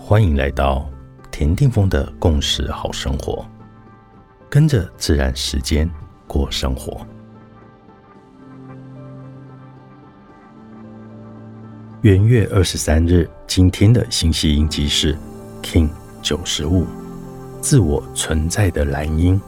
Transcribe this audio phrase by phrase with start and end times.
[0.00, 0.88] 欢迎来到
[1.30, 3.44] 田定峰的共识好生活，
[4.48, 5.90] 跟着自然时间
[6.26, 7.06] 过生活。
[12.00, 15.18] 元月二十三日，今天的星系印记是
[15.62, 15.90] King
[16.22, 16.86] 九十五，
[17.60, 19.38] 自我存在的蓝鹰。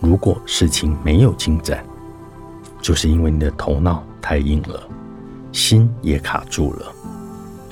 [0.00, 1.84] 如果事情没有进展，
[2.80, 4.88] 就是因为你的头脑太硬了，
[5.52, 6.90] 心也卡住了。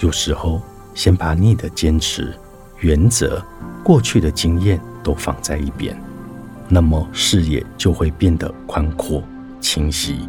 [0.01, 0.61] 有时候，
[0.97, 2.35] 先把你的坚持、
[2.81, 3.41] 原则、
[3.85, 5.97] 过去的经验都放在一边，
[6.69, 9.23] 那么视野就会变得宽阔、
[9.61, 10.29] 清晰，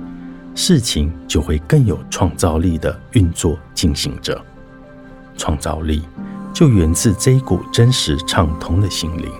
[0.53, 4.40] 事情就会更有创造力的运作进行着。
[5.35, 6.03] 创造力
[6.53, 9.31] 就源自这一股真实畅通的心灵，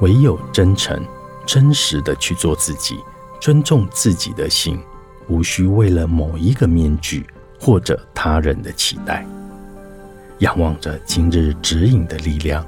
[0.00, 1.04] 唯有真诚。
[1.46, 2.96] 真实的去做自己，
[3.40, 4.78] 尊重自己的心，
[5.26, 7.26] 无需为了某一个面具
[7.58, 9.26] 或者他人的期待。
[10.40, 12.66] 仰望着今日指引的力量，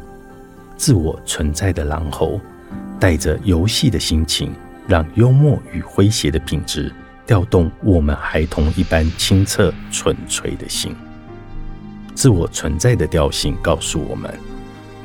[0.76, 2.38] 自我存在的狼猴，
[3.00, 4.52] 带着游戏的心情，
[4.86, 6.92] 让幽默与诙谐的品质
[7.26, 10.94] 调动我们孩童一般清澈纯粹的心。
[12.14, 14.30] 自我存在的调性告诉我们，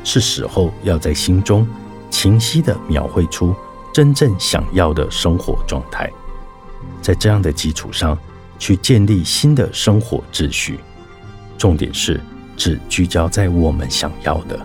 [0.03, 1.65] 是时候要在心中
[2.09, 3.55] 清晰地描绘出。
[3.93, 6.07] 真正想要的生活状态，
[7.02, 8.15] 在这样的基础上
[8.59, 10.79] 去建立新的生活秩序。
[11.57, 12.21] 重点是
[12.58, 14.59] 只聚焦在我们想要的，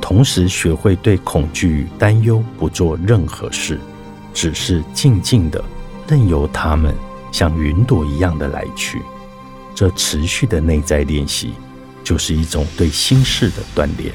[0.00, 3.78] 同时学会对恐惧与担忧不做任何事，
[4.34, 5.64] 只是静静的
[6.08, 6.92] 任由他们
[7.30, 9.00] 像云朵一样的来去。
[9.74, 11.52] 这持续的内在练习，
[12.02, 14.12] 就是一种对心事的锻炼。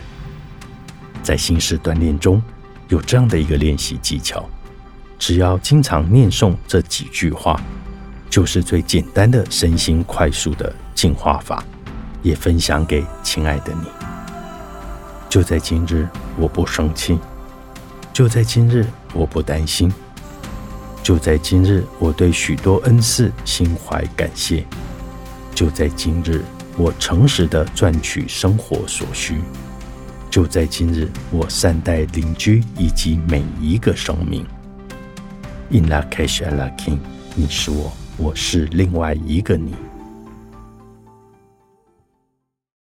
[1.23, 2.41] 在心事锻炼中。
[2.89, 4.43] 有这样的一个练习技巧，
[5.17, 7.57] 只要经常念诵这几句话，
[8.29, 11.63] 就是最简单的身心快速的净化法，
[12.21, 13.87] 也分享给亲爱的你。
[15.29, 17.17] 就在今日，我不生气；
[18.11, 19.89] 就在今日，我不担心；
[21.01, 24.63] 就在今日，我对许多恩赐心怀感谢；
[25.55, 26.41] 就在今日，
[26.77, 29.41] 我诚实的赚取生活所需。
[30.29, 34.45] 就在今日，我善待邻居以及每一个生命。
[35.69, 36.99] In la cash a la king，
[37.35, 39.73] 你是我，我是另外一个你。